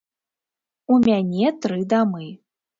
У 0.95 0.97
мяне 1.05 1.53
тры 1.61 1.77
дамы. 1.95 2.27